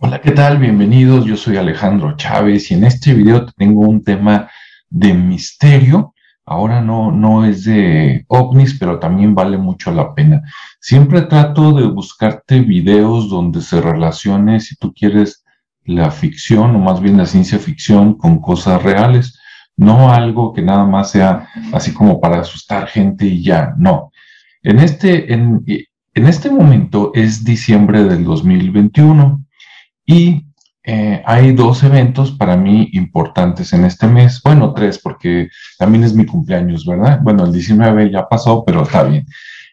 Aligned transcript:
Hola, 0.00 0.20
¿qué 0.20 0.32
tal? 0.32 0.58
Bienvenidos, 0.58 1.24
yo 1.24 1.36
soy 1.36 1.56
Alejandro 1.56 2.16
Chávez 2.16 2.70
y 2.70 2.74
en 2.74 2.82
este 2.82 3.14
video 3.14 3.46
tengo 3.46 3.82
un 3.82 4.02
tema 4.02 4.50
de 4.90 5.14
misterio. 5.14 6.14
Ahora 6.44 6.80
no, 6.80 7.12
no 7.12 7.44
es 7.44 7.64
de 7.64 8.24
ovnis, 8.26 8.76
pero 8.76 8.98
también 8.98 9.36
vale 9.36 9.56
mucho 9.56 9.92
la 9.92 10.12
pena. 10.12 10.42
Siempre 10.80 11.22
trato 11.22 11.72
de 11.72 11.86
buscarte 11.86 12.60
videos 12.60 13.30
donde 13.30 13.60
se 13.60 13.80
relacione, 13.80 14.58
si 14.58 14.74
tú 14.76 14.92
quieres, 14.92 15.44
la 15.84 16.10
ficción 16.10 16.74
o 16.74 16.78
más 16.80 17.00
bien 17.00 17.16
la 17.16 17.26
ciencia 17.26 17.60
ficción 17.60 18.14
con 18.18 18.40
cosas 18.40 18.82
reales, 18.82 19.38
no 19.76 20.12
algo 20.12 20.52
que 20.52 20.62
nada 20.62 20.84
más 20.84 21.12
sea 21.12 21.48
así 21.72 21.94
como 21.94 22.20
para 22.20 22.40
asustar 22.40 22.88
gente 22.88 23.26
y 23.26 23.44
ya, 23.44 23.74
no. 23.78 24.10
En 24.62 24.80
este, 24.80 25.32
en, 25.32 25.64
en 25.66 26.26
este 26.26 26.50
momento 26.50 27.12
es 27.14 27.44
diciembre 27.44 28.02
del 28.02 28.24
2021 28.24 29.43
y 30.06 30.44
eh, 30.86 31.22
hay 31.24 31.52
dos 31.52 31.82
eventos 31.82 32.32
para 32.32 32.56
mí 32.56 32.90
importantes 32.92 33.72
en 33.72 33.84
este 33.84 34.06
mes. 34.06 34.40
Bueno, 34.44 34.74
tres, 34.74 34.98
porque 34.98 35.48
también 35.78 36.04
es 36.04 36.14
mi 36.14 36.26
cumpleaños, 36.26 36.84
¿verdad? 36.84 37.20
Bueno, 37.22 37.44
el 37.44 37.52
19 37.52 38.10
ya 38.10 38.28
pasó, 38.28 38.64
pero 38.64 38.82
está 38.82 39.02
bien. 39.02 39.26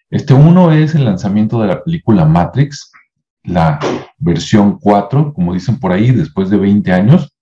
Este 0.10 0.34
uno 0.34 0.72
es 0.72 0.96
el 0.96 1.06
lanzamiento 1.06 1.62
de 1.62 1.68
la 1.68 1.84
película 1.84 2.26
Matrix, 2.26 2.92
la 3.44 3.80
versión 4.18 4.80
4, 4.80 5.34
como 5.34 5.54
dicen 5.54 5.80
por 5.80 5.92
ahí, 5.92 6.12
después 6.12 6.50
de 6.50 6.58
20 6.58 6.92
años. 6.94 7.34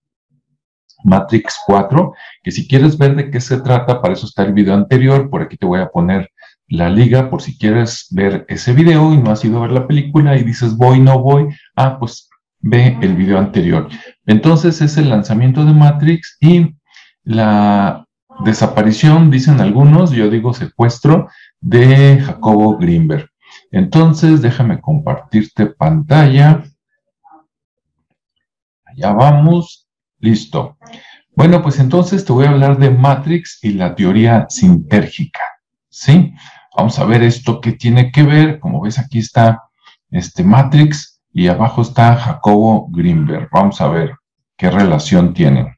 Matrix 1.03 1.57
4, 1.65 2.13
que 2.43 2.51
si 2.51 2.67
quieres 2.67 2.97
ver 2.97 3.15
de 3.15 3.31
qué 3.31 3.39
se 3.39 3.61
trata, 3.61 4.01
para 4.01 4.13
eso 4.13 4.25
está 4.25 4.43
el 4.43 4.53
video 4.53 4.73
anterior, 4.73 5.29
por 5.29 5.41
aquí 5.41 5.57
te 5.57 5.65
voy 5.65 5.79
a 5.79 5.87
poner 5.87 6.29
la 6.67 6.89
liga 6.89 7.29
por 7.29 7.41
si 7.41 7.57
quieres 7.57 8.07
ver 8.11 8.45
ese 8.47 8.73
video 8.73 9.13
y 9.13 9.17
no 9.17 9.31
has 9.31 9.43
ido 9.43 9.57
a 9.57 9.61
ver 9.61 9.71
la 9.71 9.87
película 9.87 10.37
y 10.37 10.43
dices 10.43 10.75
voy, 10.75 10.99
no 10.99 11.19
voy, 11.19 11.47
ah, 11.75 11.97
pues 11.97 12.28
ve 12.61 12.97
el 13.01 13.15
video 13.15 13.37
anterior. 13.37 13.89
Entonces 14.25 14.81
es 14.81 14.97
el 14.97 15.09
lanzamiento 15.09 15.65
de 15.65 15.73
Matrix 15.73 16.37
y 16.39 16.75
la 17.23 18.05
desaparición, 18.43 19.29
dicen 19.29 19.59
algunos, 19.59 20.11
yo 20.11 20.29
digo 20.29 20.53
secuestro, 20.53 21.29
de 21.59 22.21
Jacobo 22.21 22.77
Greenberg. 22.77 23.29
Entonces 23.71 24.41
déjame 24.41 24.81
compartirte 24.81 25.67
pantalla. 25.67 26.63
Allá 28.85 29.13
vamos. 29.13 29.87
Listo. 30.21 30.77
Bueno, 31.33 31.61
pues 31.61 31.79
entonces 31.79 32.25
te 32.25 32.33
voy 32.33 32.45
a 32.45 32.49
hablar 32.49 32.77
de 32.77 32.89
Matrix 32.89 33.59
y 33.61 33.71
la 33.71 33.95
teoría 33.95 34.45
sintérgica. 34.49 35.39
¿Sí? 35.87 36.33
Vamos 36.75 36.99
a 36.99 37.05
ver 37.05 37.23
esto 37.23 37.61
que 37.61 37.71
tiene 37.73 38.11
que 38.11 38.23
ver. 38.23 38.59
Como 38.59 38.81
ves, 38.81 38.99
aquí 38.99 39.19
está 39.19 39.63
este 40.11 40.43
Matrix 40.43 41.08
y 41.31 41.47
abajo 41.47 41.81
está 41.81 42.15
Jacobo 42.15 42.87
Greenberg. 42.89 43.49
Vamos 43.51 43.79
a 43.81 43.87
ver 43.87 44.15
qué 44.57 44.69
relación 44.69 45.33
tienen. 45.33 45.75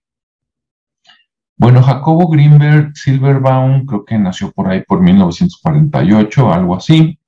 Bueno, 1.58 1.84
Jacobo 1.84 2.28
Greenberg 2.28 2.92
Silverbaum 2.96 3.86
creo 3.86 4.04
que 4.04 4.18
nació 4.18 4.52
por 4.52 4.70
ahí 4.70 4.82
por 4.88 5.02
1948, 5.02 6.52
algo 6.52 6.76
así. 6.76 7.20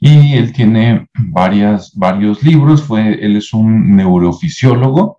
Y 0.00 0.34
él 0.34 0.52
tiene 0.52 1.08
varias, 1.14 1.94
varios 1.94 2.42
libros. 2.42 2.82
Fue, 2.82 3.14
él 3.24 3.36
es 3.36 3.52
un 3.52 3.96
neurofisiólogo, 3.96 5.18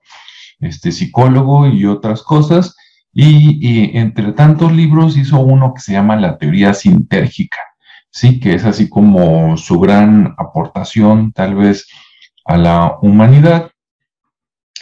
este, 0.59 0.91
psicólogo 0.91 1.67
y 1.67 1.85
otras 1.85 2.21
cosas. 2.21 2.75
Y, 3.11 3.57
y, 3.67 3.97
entre 3.97 4.33
tantos 4.33 4.71
libros 4.71 5.17
hizo 5.17 5.39
uno 5.39 5.73
que 5.73 5.81
se 5.81 5.93
llama 5.93 6.15
La 6.15 6.37
teoría 6.37 6.75
sintérgica, 6.75 7.57
sí, 8.11 8.39
que 8.39 8.53
es 8.53 8.63
así 8.63 8.87
como 8.87 9.57
su 9.57 9.79
gran 9.79 10.35
aportación, 10.37 11.31
tal 11.33 11.55
vez 11.55 11.87
a 12.50 12.58
la 12.58 12.97
humanidad. 13.03 13.69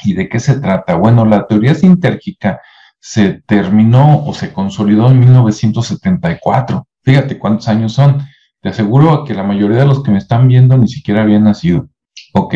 ¿Y 0.06 0.14
de 0.14 0.30
qué 0.30 0.40
se 0.40 0.60
trata? 0.60 0.96
Bueno, 0.96 1.26
la 1.26 1.46
teoría 1.48 1.76
sintérgica 1.76 2.62
se 2.98 3.42
terminó 3.46 4.24
o 4.26 4.34
se 4.34 4.54
consolidó 4.54 5.10
en 5.12 5.20
1974. 5.20 6.88
Fíjate 7.04 7.38
cuántos 7.38 7.68
años 7.68 7.92
son. 7.92 8.26
Te 8.62 8.70
aseguro 8.70 9.26
que 9.26 9.34
la 9.34 9.44
mayoría 9.44 9.80
de 9.80 9.86
los 9.86 10.02
que 10.02 10.12
me 10.12 10.18
están 10.18 10.48
viendo 10.48 10.78
ni 10.78 10.88
siquiera 10.88 11.24
habían 11.24 11.44
nacido. 11.44 11.90
Ok, 12.34 12.56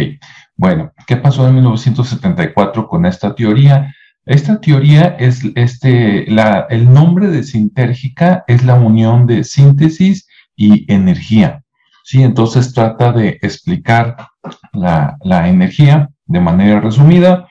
bueno, 0.56 0.94
¿qué 1.06 1.18
pasó 1.18 1.46
en 1.46 1.56
1974 1.56 2.88
con 2.88 3.06
esta 3.06 3.36
teoría? 3.36 3.94
Esta 4.26 4.62
teoría 4.62 5.18
es 5.20 5.42
este, 5.56 6.26
la, 6.32 6.68
el 6.70 6.92
nombre 6.94 7.28
de 7.28 7.44
sintérgica 7.44 8.46
es 8.48 8.64
la 8.64 8.76
unión 8.76 9.28
de 9.28 9.44
síntesis 9.44 10.28
y 10.56 10.92
energía. 10.92 11.64
Sí, 12.12 12.22
entonces 12.24 12.74
trata 12.74 13.14
de 13.14 13.40
explicar 13.42 14.18
la, 14.74 15.48
energía 15.48 16.10
de 16.26 16.42
manera 16.42 16.82
resumida 16.82 17.48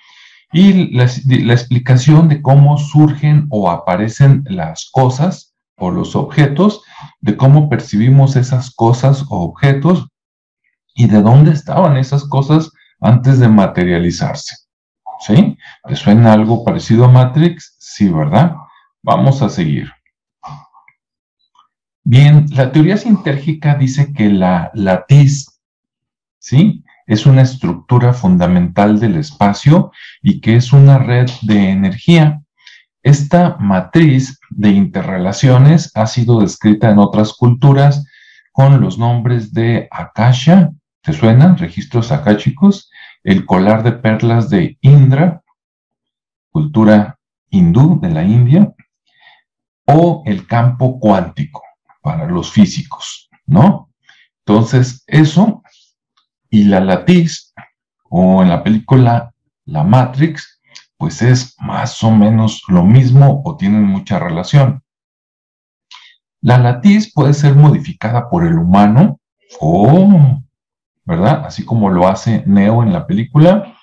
y 0.52 0.94
la, 0.94 1.08
la, 1.24 1.54
explicación 1.54 2.28
de 2.28 2.42
cómo 2.42 2.76
surgen 2.76 3.46
o 3.48 3.70
aparecen 3.70 4.44
las 4.44 4.90
cosas 4.92 5.54
o 5.78 5.90
los 5.90 6.14
objetos, 6.14 6.82
de 7.22 7.38
cómo 7.38 7.70
percibimos 7.70 8.36
esas 8.36 8.70
cosas 8.74 9.24
o 9.30 9.44
objetos 9.44 10.08
y 10.94 11.06
de 11.06 11.22
dónde 11.22 11.52
estaban 11.52 11.96
esas 11.96 12.24
cosas 12.24 12.70
antes 13.00 13.38
de 13.38 13.48
materializarse. 13.48 14.56
¿Sí? 15.20 15.56
¿Te 15.88 15.96
suena 15.96 16.34
algo 16.34 16.66
parecido 16.66 17.06
a 17.06 17.08
Matrix? 17.08 17.76
Sí, 17.78 18.10
¿verdad? 18.10 18.56
Vamos 19.02 19.40
a 19.40 19.48
seguir. 19.48 19.90
Bien, 22.02 22.46
la 22.52 22.72
teoría 22.72 22.96
sintérgica 22.96 23.74
dice 23.74 24.14
que 24.14 24.30
la 24.30 24.70
latiz, 24.72 25.60
¿sí? 26.38 26.82
Es 27.06 27.26
una 27.26 27.42
estructura 27.42 28.14
fundamental 28.14 28.98
del 28.98 29.16
espacio 29.16 29.92
y 30.22 30.40
que 30.40 30.56
es 30.56 30.72
una 30.72 30.98
red 30.98 31.28
de 31.42 31.68
energía. 31.68 32.40
Esta 33.02 33.56
matriz 33.58 34.40
de 34.48 34.70
interrelaciones 34.70 35.92
ha 35.94 36.06
sido 36.06 36.40
descrita 36.40 36.90
en 36.90 36.98
otras 36.98 37.34
culturas 37.34 38.06
con 38.52 38.80
los 38.80 38.98
nombres 38.98 39.52
de 39.52 39.86
Akasha, 39.90 40.70
¿te 41.02 41.12
suenan? 41.12 41.58
Registros 41.58 42.12
akáshicos, 42.12 42.90
el 43.24 43.44
colar 43.44 43.82
de 43.82 43.92
perlas 43.92 44.48
de 44.48 44.78
Indra, 44.80 45.42
cultura 46.50 47.18
hindú 47.50 48.00
de 48.00 48.10
la 48.10 48.24
India, 48.24 48.72
o 49.84 50.22
el 50.24 50.46
campo 50.46 50.98
cuántico 50.98 51.62
para 52.00 52.26
los 52.26 52.50
físicos, 52.50 53.28
¿no? 53.46 53.90
Entonces, 54.44 55.04
eso 55.06 55.62
y 56.48 56.64
la 56.64 56.80
latiz, 56.80 57.54
o 58.08 58.42
en 58.42 58.48
la 58.48 58.62
película 58.62 59.32
La 59.64 59.84
Matrix, 59.84 60.60
pues 60.96 61.22
es 61.22 61.54
más 61.58 62.02
o 62.02 62.10
menos 62.10 62.62
lo 62.68 62.84
mismo 62.84 63.42
o 63.44 63.56
tienen 63.56 63.84
mucha 63.84 64.18
relación. 64.18 64.82
La 66.42 66.58
latiz 66.58 67.12
puede 67.12 67.34
ser 67.34 67.54
modificada 67.54 68.28
por 68.28 68.44
el 68.44 68.58
humano 68.58 69.20
o, 69.60 70.40
¿verdad? 71.04 71.44
Así 71.46 71.64
como 71.64 71.90
lo 71.90 72.08
hace 72.08 72.42
Neo 72.46 72.82
en 72.82 72.92
la 72.92 73.06
película. 73.06 73.76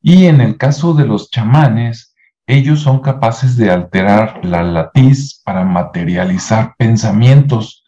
Y 0.00 0.26
en 0.26 0.40
el 0.40 0.56
caso 0.56 0.94
de 0.94 1.06
los 1.06 1.30
chamanes, 1.30 2.13
ellos 2.46 2.80
son 2.80 3.00
capaces 3.00 3.56
de 3.56 3.70
alterar 3.70 4.44
la 4.44 4.62
latiz 4.62 5.40
para 5.44 5.64
materializar 5.64 6.74
pensamientos. 6.76 7.84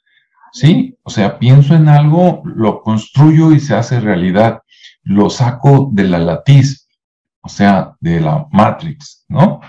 ¿Sí? 0.53 0.97
O 1.03 1.11
sea, 1.11 1.39
pienso 1.39 1.75
en 1.75 1.89
algo, 1.89 2.43
lo 2.45 2.81
construyo 2.81 3.53
y 3.53 3.61
se 3.61 3.75
hace 3.75 4.01
realidad. 4.01 4.63
Lo 5.03 5.29
saco 5.29 5.91
de 5.93 6.05
la 6.05 6.19
latiz, 6.19 6.89
o 7.43 7.49
sea, 7.49 7.95
de 8.01 8.21
la 8.21 8.47
matrix, 8.51 9.25
¿no? 9.29 9.61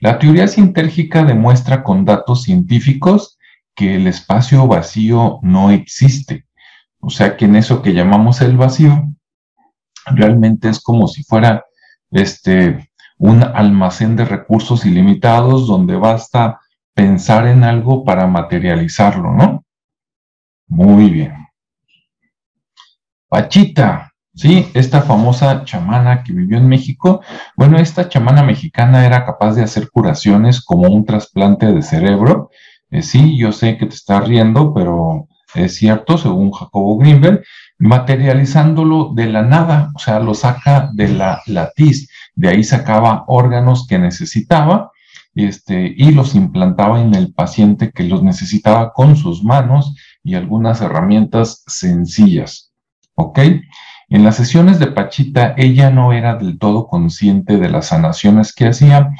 La 0.00 0.18
teoría 0.18 0.46
sintérgica 0.46 1.24
demuestra 1.24 1.82
con 1.82 2.04
datos 2.04 2.44
científicos 2.44 3.38
que 3.74 3.96
el 3.96 4.06
espacio 4.06 4.66
vacío 4.66 5.40
no 5.42 5.70
existe. 5.70 6.46
O 7.00 7.10
sea, 7.10 7.36
que 7.36 7.46
en 7.46 7.56
eso 7.56 7.82
que 7.82 7.94
llamamos 7.94 8.40
el 8.40 8.56
vacío, 8.56 9.04
realmente 10.06 10.68
es 10.68 10.80
como 10.80 11.08
si 11.08 11.24
fuera 11.24 11.64
este, 12.10 12.87
un 13.18 13.42
almacén 13.42 14.16
de 14.16 14.24
recursos 14.24 14.86
ilimitados 14.86 15.66
donde 15.66 15.96
basta 15.96 16.60
pensar 16.94 17.46
en 17.46 17.64
algo 17.64 18.04
para 18.04 18.26
materializarlo, 18.26 19.32
¿no? 19.32 19.64
Muy 20.68 21.10
bien. 21.10 21.34
Pachita, 23.28 24.12
¿sí? 24.34 24.68
Esta 24.74 25.02
famosa 25.02 25.64
chamana 25.64 26.22
que 26.22 26.32
vivió 26.32 26.58
en 26.58 26.68
México. 26.68 27.20
Bueno, 27.56 27.78
esta 27.78 28.08
chamana 28.08 28.42
mexicana 28.42 29.04
era 29.04 29.26
capaz 29.26 29.54
de 29.54 29.62
hacer 29.62 29.90
curaciones 29.90 30.64
como 30.64 30.88
un 30.88 31.04
trasplante 31.04 31.66
de 31.72 31.82
cerebro. 31.82 32.50
Eh, 32.90 33.02
sí, 33.02 33.36
yo 33.36 33.52
sé 33.52 33.76
que 33.76 33.86
te 33.86 33.94
estás 33.94 34.26
riendo, 34.26 34.72
pero 34.72 35.28
es 35.54 35.76
cierto, 35.76 36.18
según 36.18 36.52
Jacobo 36.52 36.96
Greenberg, 36.98 37.42
materializándolo 37.78 39.12
de 39.14 39.26
la 39.26 39.42
nada, 39.42 39.90
o 39.94 39.98
sea, 39.98 40.20
lo 40.20 40.34
saca 40.34 40.90
de 40.92 41.08
la 41.08 41.42
latiz 41.46 42.10
de 42.38 42.48
ahí 42.48 42.62
sacaba 42.62 43.24
órganos 43.26 43.84
que 43.88 43.98
necesitaba 43.98 44.92
este, 45.34 45.92
y 45.96 46.12
los 46.12 46.36
implantaba 46.36 47.00
en 47.00 47.16
el 47.16 47.34
paciente 47.34 47.90
que 47.90 48.04
los 48.04 48.22
necesitaba 48.22 48.92
con 48.92 49.16
sus 49.16 49.42
manos 49.42 49.96
y 50.22 50.36
algunas 50.36 50.80
herramientas 50.80 51.64
sencillas. 51.66 52.72
¿Ok? 53.14 53.40
En 54.08 54.22
las 54.22 54.36
sesiones 54.36 54.78
de 54.78 54.86
Pachita, 54.86 55.54
ella 55.56 55.90
no 55.90 56.12
era 56.12 56.36
del 56.36 56.60
todo 56.60 56.86
consciente 56.86 57.56
de 57.56 57.70
las 57.70 57.86
sanaciones 57.86 58.54
que 58.54 58.68
hacía, 58.68 59.10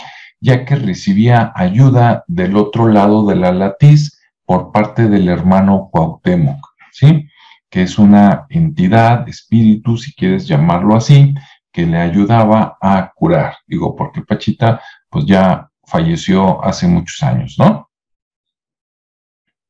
ya 0.41 0.65
que 0.65 0.77
recibía 0.77 1.53
ayuda 1.57 2.23
del 2.29 2.57
otro 2.57 2.87
lado 2.87 3.27
de 3.27 3.35
la 3.35 3.51
latiz 3.51 4.17
por 4.45 4.71
parte 4.71 5.09
del 5.09 5.29
hermano 5.29 5.89
Cuauhtémoc, 5.91 6.65
¿sí? 6.93 7.29
Que 7.69 7.83
es 7.83 7.99
una 7.99 8.47
entidad, 8.49 9.29
espíritu, 9.29 9.97
si 9.97 10.15
quieres 10.15 10.47
llamarlo 10.47 10.95
así, 10.95 11.35
que 11.79 11.87
le 11.87 11.99
ayudaba 11.99 12.77
a 12.81 13.13
curar. 13.15 13.55
Digo, 13.65 13.95
porque 13.95 14.23
Pachita, 14.23 14.81
pues 15.09 15.27
ya 15.27 15.71
falleció 15.87 16.65
hace 16.65 16.89
muchos 16.89 17.23
años, 17.23 17.55
¿no? 17.57 17.89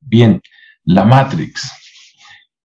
Bien, 0.01 0.41
la 0.85 1.05
Matrix. 1.05 1.71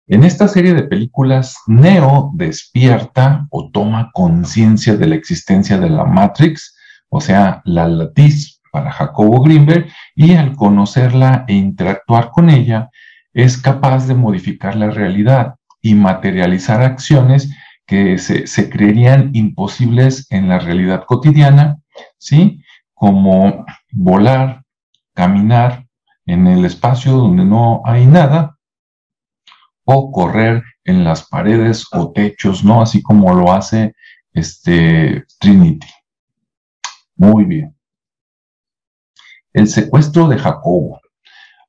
En 0.06 0.22
esta 0.22 0.46
serie 0.46 0.74
de 0.74 0.84
películas, 0.84 1.56
Neo 1.66 2.30
despierta 2.34 3.48
o 3.50 3.68
toma 3.72 4.12
conciencia 4.12 4.96
de 4.96 5.08
la 5.08 5.16
existencia 5.16 5.76
de 5.76 5.90
la 5.90 6.04
Matrix, 6.04 6.76
o 7.08 7.20
sea, 7.20 7.62
la 7.64 7.88
latiz 7.88 8.60
para 8.70 8.92
Jacobo 8.92 9.42
Greenberg, 9.42 9.88
y 10.14 10.36
al 10.36 10.54
conocerla 10.54 11.44
e 11.48 11.54
interactuar 11.54 12.30
con 12.30 12.48
ella, 12.48 12.90
es 13.32 13.58
capaz 13.58 14.06
de 14.06 14.14
modificar 14.14 14.76
la 14.76 14.90
realidad 14.90 15.56
y 15.80 15.96
materializar 15.96 16.80
acciones 16.80 17.52
que 17.86 18.18
se, 18.18 18.70
creerían 18.70 19.30
imposibles 19.34 20.26
en 20.30 20.48
la 20.48 20.58
realidad 20.58 21.04
cotidiana, 21.06 21.78
¿sí? 22.18 22.62
Como 22.94 23.64
volar, 23.90 24.64
caminar 25.14 25.86
en 26.26 26.46
el 26.46 26.64
espacio 26.64 27.12
donde 27.12 27.44
no 27.44 27.82
hay 27.84 28.06
nada, 28.06 28.56
o 29.84 30.12
correr 30.12 30.62
en 30.84 31.04
las 31.04 31.28
paredes 31.28 31.86
o 31.92 32.12
techos, 32.12 32.64
¿no? 32.64 32.82
Así 32.82 33.02
como 33.02 33.34
lo 33.34 33.52
hace 33.52 33.94
este 34.32 35.24
Trinity. 35.38 35.88
Muy 37.16 37.44
bien. 37.44 37.76
El 39.52 39.68
secuestro 39.68 40.28
de 40.28 40.38
Jacobo. 40.38 41.00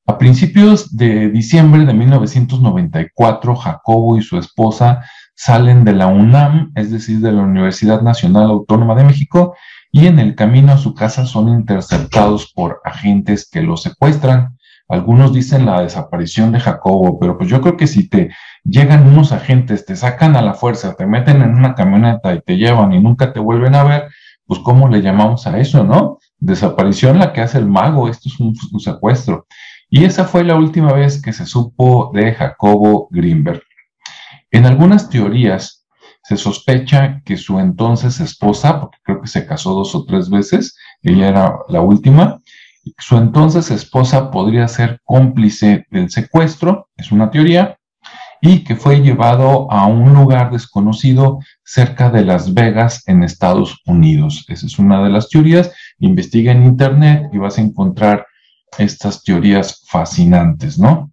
A 0.06 0.18
principios 0.18 0.96
de 0.96 1.30
diciembre 1.30 1.86
de 1.86 1.94
1994, 1.94 3.56
Jacobo 3.56 4.18
y 4.18 4.22
su 4.22 4.38
esposa 4.38 5.04
salen 5.36 5.84
de 5.84 5.94
la 5.94 6.08
UNAM, 6.08 6.72
es 6.76 6.92
decir, 6.92 7.20
de 7.20 7.32
la 7.32 7.42
Universidad 7.42 8.02
Nacional 8.02 8.50
Autónoma 8.50 8.96
de 8.96 9.04
México, 9.04 9.56
y 9.92 10.08
en 10.08 10.20
el 10.20 10.36
camino 10.36 10.74
a 10.74 10.78
su 10.78 10.94
casa 10.94 11.26
son 11.26 11.50
interceptados 11.50 12.52
por 12.52 12.82
agentes 12.84 13.48
que 13.50 13.62
los 13.62 13.84
secuestran. 13.84 14.58
Algunos 14.88 15.34
dicen 15.34 15.66
la 15.66 15.82
desaparición 15.82 16.52
de 16.52 16.60
Jacobo, 16.60 17.20
pero 17.20 17.38
pues 17.38 17.50
yo 17.50 17.62
creo 17.62 17.78
que 17.78 17.88
si 17.88 18.10
te 18.10 18.32
llegan 18.64 19.08
unos 19.08 19.32
agentes, 19.32 19.86
te 19.86 19.96
sacan 19.96 20.36
a 20.36 20.42
la 20.42 20.56
fuerza, 20.56 20.96
te 20.96 21.06
meten 21.06 21.42
en 21.42 21.56
una 21.56 21.76
camioneta 21.76 22.34
y 22.34 22.42
te 22.42 22.58
llevan 22.58 22.92
y 22.94 23.02
nunca 23.02 23.34
te 23.34 23.40
vuelven 23.40 23.76
a 23.76 23.84
ver, 23.84 24.08
pues 24.46 24.60
¿cómo 24.62 24.90
le 24.90 25.02
llamamos 25.02 25.48
a 25.48 25.58
eso, 25.60 25.84
no? 25.84 26.18
Desaparición 26.40 27.20
la 27.20 27.32
que 27.32 27.42
hace 27.42 27.60
el 27.60 27.68
mago, 27.68 28.10
esto 28.10 28.30
es 28.30 28.40
un, 28.40 28.54
un 28.72 28.80
secuestro. 28.80 29.46
Y 29.90 30.06
esa 30.06 30.26
fue 30.26 30.44
la 30.44 30.56
última 30.56 30.92
vez 30.92 31.22
que 31.22 31.34
se 31.34 31.46
supo 31.46 32.12
de 32.14 32.34
Jacobo 32.34 33.08
Greenberg. 33.12 33.62
En 34.54 34.68
algunas 34.68 35.10
teorías 35.10 35.88
se 36.24 36.38
sospecha 36.38 37.22
que 37.26 37.38
su 37.38 37.60
entonces 37.60 38.20
esposa, 38.20 38.80
porque 38.80 39.00
creo 39.04 39.22
que 39.22 39.28
se 39.28 39.48
casó 39.48 39.74
dos 39.74 39.96
o 39.96 40.06
tres 40.06 40.30
veces, 40.30 40.78
ella 41.02 41.28
era 41.28 41.56
la 41.70 41.82
última, 41.82 42.40
su 43.00 43.18
entonces 43.18 43.72
esposa 43.72 44.30
podría 44.30 44.68
ser 44.68 45.02
cómplice 45.06 45.88
del 45.90 46.12
secuestro, 46.12 46.90
es 46.96 47.12
una 47.12 47.32
teoría, 47.32 47.80
y 48.42 48.64
que 48.64 48.76
fue 48.76 49.02
llevado 49.02 49.72
a 49.72 49.88
un 49.88 50.14
lugar 50.14 50.52
desconocido 50.52 51.40
cerca 51.64 52.12
de 52.12 52.24
Las 52.24 52.54
Vegas 52.54 53.02
en 53.08 53.24
Estados 53.24 53.82
Unidos. 53.88 54.46
Esa 54.50 54.68
es 54.68 54.78
una 54.78 55.02
de 55.02 55.10
las 55.10 55.30
teorías. 55.30 55.72
Investiga 56.00 56.52
en 56.52 56.64
Internet 56.64 57.30
y 57.32 57.38
vas 57.38 57.58
a 57.58 57.62
encontrar 57.62 58.28
estas 58.78 59.24
teorías 59.24 59.84
fascinantes, 59.88 60.78
¿no? 60.78 61.13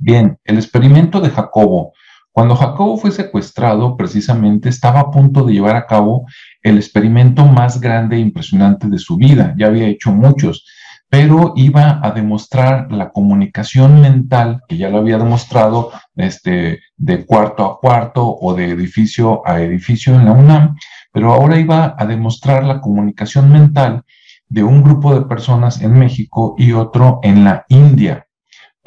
Bien, 0.00 0.38
el 0.44 0.58
experimento 0.58 1.20
de 1.20 1.30
Jacobo. 1.30 1.92
Cuando 2.30 2.54
Jacobo 2.54 2.96
fue 2.98 3.10
secuestrado, 3.10 3.96
precisamente 3.96 4.68
estaba 4.68 5.00
a 5.00 5.10
punto 5.10 5.44
de 5.44 5.54
llevar 5.54 5.74
a 5.74 5.86
cabo 5.86 6.24
el 6.62 6.76
experimento 6.76 7.44
más 7.44 7.80
grande 7.80 8.14
e 8.14 8.20
impresionante 8.20 8.86
de 8.86 8.98
su 8.98 9.16
vida. 9.16 9.54
Ya 9.58 9.66
había 9.66 9.88
hecho 9.88 10.12
muchos, 10.12 10.64
pero 11.08 11.52
iba 11.56 11.98
a 12.00 12.12
demostrar 12.12 12.92
la 12.92 13.10
comunicación 13.10 14.00
mental, 14.00 14.62
que 14.68 14.76
ya 14.76 14.88
lo 14.88 14.98
había 14.98 15.18
demostrado 15.18 15.90
este, 16.14 16.78
de 16.96 17.26
cuarto 17.26 17.64
a 17.64 17.80
cuarto 17.80 18.24
o 18.40 18.54
de 18.54 18.70
edificio 18.70 19.42
a 19.44 19.60
edificio 19.60 20.14
en 20.14 20.26
la 20.26 20.32
UNAM, 20.32 20.76
pero 21.10 21.32
ahora 21.32 21.58
iba 21.58 21.96
a 21.98 22.06
demostrar 22.06 22.62
la 22.62 22.80
comunicación 22.80 23.50
mental 23.50 24.02
de 24.48 24.62
un 24.62 24.84
grupo 24.84 25.12
de 25.12 25.26
personas 25.26 25.82
en 25.82 25.98
México 25.98 26.54
y 26.56 26.70
otro 26.70 27.18
en 27.24 27.42
la 27.42 27.64
India 27.68 28.27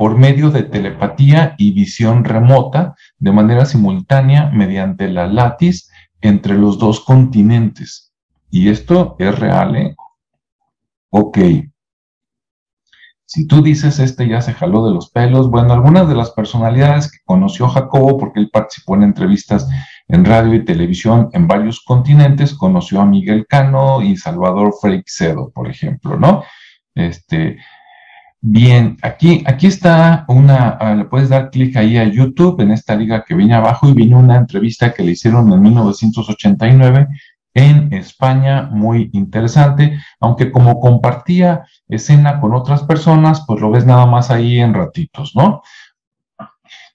por 0.01 0.18
medio 0.18 0.50
de 0.50 0.63
telepatía 0.63 1.53
y 1.59 1.74
visión 1.74 2.25
remota 2.25 2.95
de 3.19 3.31
manera 3.31 3.68
simultánea 3.68 4.50
mediante 4.50 5.07
la 5.07 5.27
látiz 5.27 5.92
entre 6.21 6.56
los 6.56 6.80
dos 6.80 7.01
continentes. 7.01 8.12
Y 8.50 8.69
esto 8.69 9.15
es 9.19 9.38
real, 9.38 9.75
¿eh? 9.75 9.95
Ok. 11.12 11.38
Si 13.25 13.45
tú 13.45 13.62
dices, 13.62 14.00
este 14.00 14.27
ya 14.27 14.42
se 14.42 14.53
jaló 14.53 14.88
de 14.88 14.92
los 14.92 15.12
pelos, 15.12 15.51
bueno, 15.51 15.71
algunas 15.71 16.09
de 16.09 16.15
las 16.15 16.31
personalidades 16.31 17.12
que 17.12 17.19
conoció 17.24 17.68
Jacobo, 17.68 18.18
porque 18.18 18.39
él 18.39 18.50
participó 18.51 18.95
en 18.95 19.03
entrevistas 19.03 19.69
en 20.07 20.25
radio 20.25 20.56
y 20.56 20.65
televisión 20.65 21.30
en 21.33 21.48
varios 21.48 21.80
continentes, 21.80 22.56
conoció 22.56 23.01
a 23.01 23.06
Miguel 23.06 23.45
Cano 23.48 24.01
y 24.01 24.18
Salvador 24.18 24.74
Freixedo, 24.81 25.51
por 25.51 25.69
ejemplo, 25.69 26.18
¿no? 26.18 26.44
Este, 26.95 27.59
Bien, 28.43 28.97
aquí, 29.03 29.43
aquí 29.45 29.67
está 29.67 30.25
una, 30.27 30.69
ah, 30.69 30.95
le 30.95 31.05
puedes 31.05 31.29
dar 31.29 31.51
clic 31.51 31.75
ahí 31.77 31.97
a 31.97 32.05
YouTube 32.05 32.59
en 32.61 32.71
esta 32.71 32.95
liga 32.95 33.23
que 33.23 33.35
viene 33.35 33.53
abajo 33.53 33.88
y 33.88 33.93
vino 33.93 34.17
una 34.17 34.35
entrevista 34.35 34.93
que 34.93 35.03
le 35.03 35.11
hicieron 35.11 35.53
en 35.53 35.61
1989 35.61 37.07
en 37.53 37.93
España, 37.93 38.63
muy 38.71 39.11
interesante, 39.13 39.99
aunque 40.19 40.51
como 40.51 40.79
compartía 40.79 41.65
escena 41.88 42.39
con 42.39 42.53
otras 42.55 42.83
personas, 42.83 43.43
pues 43.45 43.61
lo 43.61 43.69
ves 43.69 43.85
nada 43.85 44.07
más 44.07 44.31
ahí 44.31 44.59
en 44.59 44.73
ratitos, 44.73 45.35
¿no? 45.35 45.61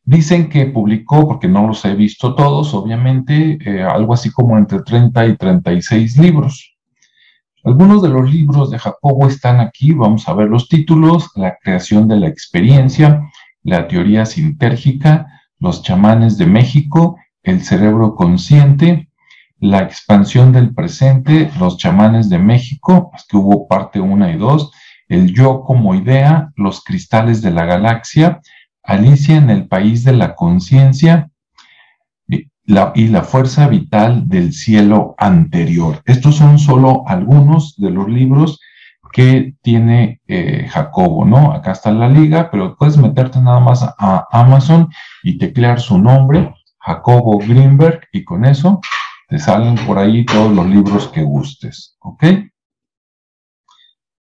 Dicen 0.02 0.48
que 0.48 0.66
publicó, 0.66 1.28
porque 1.28 1.48
no 1.48 1.66
los 1.68 1.84
he 1.84 1.94
visto 1.94 2.34
todos, 2.34 2.74
obviamente, 2.74 3.58
eh, 3.64 3.82
algo 3.82 4.14
así 4.14 4.30
como 4.30 4.58
entre 4.58 4.80
30 4.82 5.26
y 5.26 5.36
36 5.36 6.18
libros. 6.18 6.75
Algunos 7.66 8.00
de 8.00 8.10
los 8.10 8.32
libros 8.32 8.70
de 8.70 8.78
Jacobo 8.78 9.26
están 9.26 9.58
aquí, 9.58 9.90
vamos 9.90 10.28
a 10.28 10.34
ver 10.34 10.48
los 10.48 10.68
títulos, 10.68 11.32
La 11.34 11.58
creación 11.60 12.06
de 12.06 12.14
la 12.14 12.28
experiencia, 12.28 13.28
La 13.64 13.88
teoría 13.88 14.24
sintérgica, 14.24 15.26
Los 15.58 15.82
chamanes 15.82 16.38
de 16.38 16.46
México, 16.46 17.16
El 17.42 17.64
cerebro 17.64 18.14
consciente, 18.14 19.10
La 19.58 19.80
expansión 19.80 20.52
del 20.52 20.74
presente, 20.74 21.50
Los 21.58 21.76
chamanes 21.76 22.28
de 22.28 22.38
México, 22.38 23.10
es 23.16 23.26
que 23.28 23.36
hubo 23.36 23.66
parte 23.66 23.98
1 24.00 24.30
y 24.30 24.36
2, 24.36 24.70
El 25.08 25.34
yo 25.34 25.64
como 25.64 25.96
idea, 25.96 26.52
Los 26.54 26.84
cristales 26.84 27.42
de 27.42 27.50
la 27.50 27.64
galaxia, 27.64 28.40
Alicia 28.84 29.38
en 29.38 29.50
el 29.50 29.66
país 29.66 30.04
de 30.04 30.12
la 30.12 30.36
conciencia, 30.36 31.32
y 32.66 33.08
la 33.08 33.22
fuerza 33.22 33.68
vital 33.68 34.28
del 34.28 34.52
cielo 34.52 35.14
anterior. 35.18 36.02
Estos 36.04 36.36
son 36.36 36.58
solo 36.58 37.04
algunos 37.06 37.76
de 37.76 37.90
los 37.90 38.08
libros 38.08 38.60
que 39.12 39.54
tiene 39.62 40.20
eh, 40.26 40.66
Jacobo, 40.68 41.24
¿no? 41.24 41.52
Acá 41.52 41.72
está 41.72 41.90
la 41.92 42.08
liga, 42.08 42.50
pero 42.50 42.76
puedes 42.76 42.98
meterte 42.98 43.40
nada 43.40 43.60
más 43.60 43.82
a 43.82 44.26
Amazon 44.30 44.88
y 45.22 45.38
teclear 45.38 45.80
su 45.80 45.96
nombre, 45.96 46.54
Jacobo 46.80 47.38
Greenberg, 47.38 48.00
y 48.12 48.24
con 48.24 48.44
eso 48.44 48.80
te 49.28 49.38
salen 49.38 49.74
por 49.86 49.98
ahí 49.98 50.24
todos 50.24 50.52
los 50.52 50.66
libros 50.66 51.08
que 51.08 51.22
gustes, 51.22 51.96
¿ok? 52.00 52.24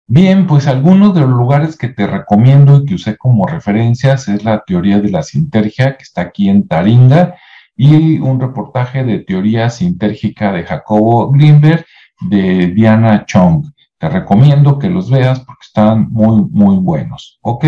Bien, 0.06 0.46
pues 0.46 0.68
algunos 0.68 1.16
de 1.16 1.22
los 1.22 1.30
lugares 1.32 1.78
que 1.78 1.88
te 1.88 2.06
recomiendo 2.06 2.78
y 2.78 2.86
que 2.86 2.96
usé 2.96 3.18
como 3.18 3.48
referencias 3.48 4.28
es 4.28 4.44
la 4.44 4.64
teoría 4.64 5.00
de 5.00 5.10
la 5.10 5.24
sintergia, 5.24 5.98
que 5.98 6.04
está 6.04 6.22
aquí 6.22 6.50
en 6.50 6.68
Taringa, 6.68 7.36
y 7.76 8.20
un 8.20 8.40
reportaje 8.40 9.04
de 9.04 9.20
teoría 9.20 9.70
sintérgica 9.70 10.52
de 10.52 10.64
Jacobo 10.64 11.32
Greenberg 11.32 11.86
de 12.22 12.68
Diana 12.68 13.26
Chong. 13.26 13.66
Te 13.98 14.10
recomiendo 14.10 14.80
que 14.80 14.90
los 14.90 15.10
veas 15.10 15.40
porque 15.40 15.66
están 15.66 16.12
muy, 16.12 16.46
muy 16.52 16.78
buenos. 16.78 17.40
¿Ok? 17.42 17.66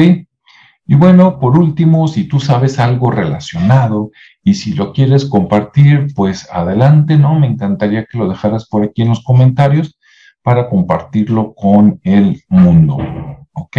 Y 0.88 0.96
bueno, 0.96 1.40
por 1.40 1.58
último, 1.58 2.08
si 2.08 2.26
tú 2.26 2.40
sabes 2.40 2.78
algo 2.78 3.10
relacionado 3.10 4.12
y 4.44 4.54
si 4.54 4.74
lo 4.74 4.94
quieres 4.94 5.26
compartir, 5.26 6.08
pues 6.16 6.48
adelante, 6.52 7.18
¿no? 7.18 7.40
Me 7.40 7.48
encantaría 7.48 8.06
que 8.06 8.20
lo 8.20 8.28
dejaras 8.30 8.68
por 8.68 8.84
aquí 8.84 9.02
en 9.02 9.10
los 9.10 9.24
comentarios 9.24 9.98
para 10.44 10.70
compartirlo 10.70 11.56
con 11.56 12.00
el 12.04 12.44
mundo. 12.50 12.98
¿Ok? 13.54 13.78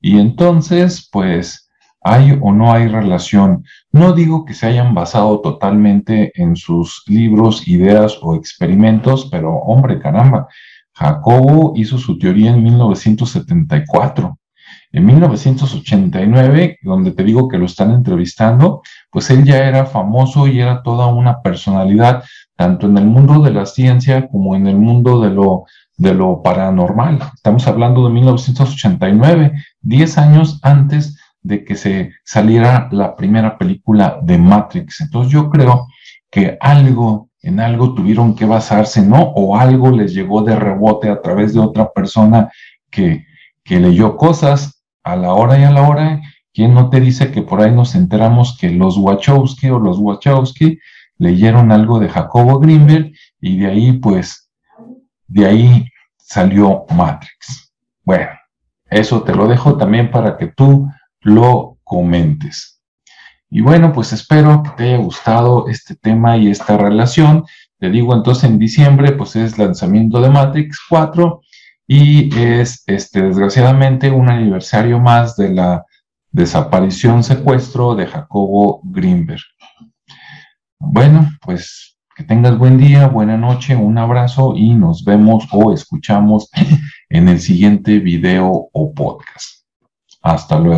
Y 0.00 0.20
entonces, 0.20 1.08
pues 1.10 1.67
¿Hay 2.10 2.38
o 2.40 2.52
no 2.54 2.72
hay 2.72 2.88
relación? 2.88 3.64
No 3.92 4.14
digo 4.14 4.46
que 4.46 4.54
se 4.54 4.66
hayan 4.66 4.94
basado 4.94 5.40
totalmente 5.42 6.32
en 6.40 6.56
sus 6.56 7.02
libros, 7.06 7.68
ideas 7.68 8.18
o 8.22 8.34
experimentos, 8.34 9.28
pero 9.30 9.54
hombre, 9.56 9.98
caramba, 9.98 10.48
Jacobo 10.94 11.74
hizo 11.76 11.98
su 11.98 12.18
teoría 12.18 12.52
en 12.52 12.62
1974. 12.62 14.38
En 14.92 15.04
1989, 15.04 16.78
donde 16.80 17.12
te 17.12 17.24
digo 17.24 17.46
que 17.46 17.58
lo 17.58 17.66
están 17.66 17.90
entrevistando, 17.90 18.80
pues 19.10 19.28
él 19.28 19.44
ya 19.44 19.68
era 19.68 19.84
famoso 19.84 20.48
y 20.48 20.60
era 20.60 20.82
toda 20.82 21.08
una 21.08 21.42
personalidad, 21.42 22.24
tanto 22.56 22.86
en 22.86 22.96
el 22.96 23.04
mundo 23.04 23.42
de 23.42 23.50
la 23.50 23.66
ciencia 23.66 24.28
como 24.28 24.56
en 24.56 24.66
el 24.66 24.78
mundo 24.78 25.20
de 25.20 25.28
lo, 25.28 25.64
de 25.98 26.14
lo 26.14 26.42
paranormal. 26.42 27.18
Estamos 27.34 27.66
hablando 27.66 28.06
de 28.06 28.14
1989, 28.14 29.52
10 29.82 30.18
años 30.18 30.58
antes 30.62 31.18
de 31.48 31.64
que 31.64 31.76
se 31.76 32.12
saliera 32.24 32.90
la 32.92 33.16
primera 33.16 33.56
película 33.56 34.18
de 34.22 34.36
Matrix. 34.36 35.00
Entonces 35.00 35.32
yo 35.32 35.48
creo 35.48 35.86
que 36.30 36.58
algo, 36.60 37.30
en 37.40 37.58
algo 37.58 37.94
tuvieron 37.94 38.34
que 38.34 38.44
basarse, 38.44 39.00
¿no? 39.00 39.32
O 39.34 39.56
algo 39.56 39.90
les 39.90 40.12
llegó 40.12 40.42
de 40.42 40.54
rebote 40.54 41.08
a 41.08 41.22
través 41.22 41.54
de 41.54 41.60
otra 41.60 41.90
persona 41.90 42.52
que, 42.90 43.24
que 43.64 43.80
leyó 43.80 44.18
cosas 44.18 44.84
a 45.02 45.16
la 45.16 45.32
hora 45.32 45.58
y 45.58 45.64
a 45.64 45.70
la 45.70 45.88
hora, 45.88 46.20
¿quién 46.52 46.74
no 46.74 46.90
te 46.90 47.00
dice 47.00 47.30
que 47.30 47.40
por 47.40 47.62
ahí 47.62 47.72
nos 47.72 47.94
enteramos 47.94 48.58
que 48.60 48.68
los 48.68 48.98
Wachowski 48.98 49.70
o 49.70 49.78
los 49.78 49.98
Wachowski 49.98 50.78
leyeron 51.16 51.72
algo 51.72 51.98
de 51.98 52.10
Jacobo 52.10 52.58
Greenberg 52.58 53.10
y 53.40 53.56
de 53.56 53.68
ahí 53.68 53.92
pues, 53.92 54.50
de 55.26 55.46
ahí 55.46 55.88
salió 56.18 56.84
Matrix? 56.94 57.72
Bueno, 58.04 58.32
eso 58.90 59.22
te 59.22 59.34
lo 59.34 59.48
dejo 59.48 59.78
también 59.78 60.10
para 60.10 60.36
que 60.36 60.48
tú 60.48 60.86
lo 61.28 61.78
comentes. 61.84 62.80
Y 63.50 63.60
bueno, 63.62 63.92
pues 63.92 64.12
espero 64.12 64.62
que 64.62 64.70
te 64.70 64.84
haya 64.84 64.98
gustado 64.98 65.68
este 65.68 65.94
tema 65.94 66.36
y 66.36 66.50
esta 66.50 66.76
relación. 66.76 67.44
Te 67.78 67.90
digo 67.90 68.14
entonces 68.14 68.44
en 68.44 68.58
diciembre, 68.58 69.12
pues 69.12 69.36
es 69.36 69.58
lanzamiento 69.58 70.20
de 70.20 70.30
Matrix 70.30 70.78
4 70.88 71.40
y 71.86 72.36
es, 72.38 72.82
este, 72.86 73.22
desgraciadamente, 73.22 74.10
un 74.10 74.28
aniversario 74.28 75.00
más 75.00 75.36
de 75.36 75.54
la 75.54 75.84
desaparición, 76.30 77.24
secuestro 77.24 77.94
de 77.94 78.06
Jacobo 78.06 78.82
Greenberg. 78.84 79.40
Bueno, 80.78 81.30
pues 81.40 81.96
que 82.14 82.24
tengas 82.24 82.58
buen 82.58 82.78
día, 82.78 83.06
buena 83.06 83.36
noche, 83.36 83.76
un 83.76 83.96
abrazo 83.96 84.54
y 84.56 84.74
nos 84.74 85.04
vemos 85.04 85.46
o 85.52 85.72
escuchamos 85.72 86.50
en 87.08 87.28
el 87.28 87.40
siguiente 87.40 88.00
video 88.00 88.68
o 88.72 88.92
podcast. 88.92 89.64
Hasta 90.20 90.58
luego. 90.58 90.76